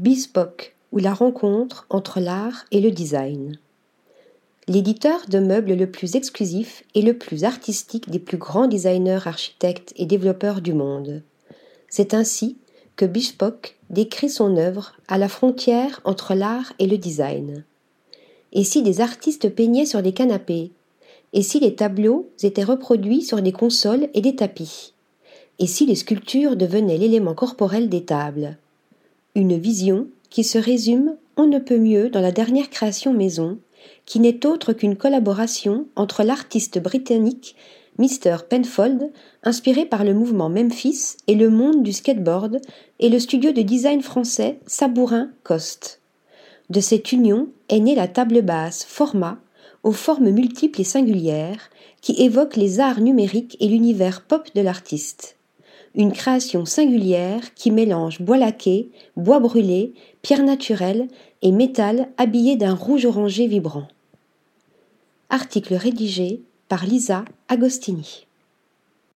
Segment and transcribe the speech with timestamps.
[0.00, 3.58] Bespoke ou la rencontre entre l'art et le design.
[4.66, 9.92] L'éditeur de meubles le plus exclusif et le plus artistique des plus grands designers, architectes
[9.96, 11.22] et développeurs du monde.
[11.90, 12.56] C'est ainsi
[12.96, 17.64] que Bespoke décrit son œuvre à la frontière entre l'art et le design.
[18.54, 20.70] Et si des artistes peignaient sur des canapés?
[21.34, 24.94] Et si les tableaux étaient reproduits sur des consoles et des tapis?
[25.58, 28.56] Et si les sculptures devenaient l'élément corporel des tables?
[29.40, 33.58] Une vision qui se résume on ne peut mieux dans la dernière création maison,
[34.04, 37.56] qui n'est autre qu'une collaboration entre l'artiste britannique
[37.98, 38.44] Mr.
[38.50, 39.10] Penfold,
[39.42, 42.60] inspiré par le mouvement Memphis et le monde du skateboard,
[42.98, 46.02] et le studio de design français Sabourin Coste.
[46.68, 49.38] De cette union est née la table basse Format,
[49.84, 51.70] aux formes multiples et singulières,
[52.02, 55.38] qui évoque les arts numériques et l'univers pop de l'artiste
[55.94, 61.08] une création singulière qui mélange bois laqué, bois brûlé, pierre naturelle
[61.42, 63.88] et métal habillé d'un rouge orangé vibrant.
[65.30, 68.26] Article rédigé par Lisa Agostini.